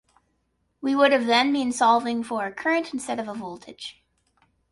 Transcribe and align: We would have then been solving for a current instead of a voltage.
We 0.81 0.95
would 0.95 1.11
have 1.11 1.27
then 1.27 1.53
been 1.53 1.71
solving 1.71 2.23
for 2.23 2.43
a 2.47 2.51
current 2.51 2.91
instead 2.91 3.19
of 3.19 3.27
a 3.27 3.35
voltage. 3.35 4.01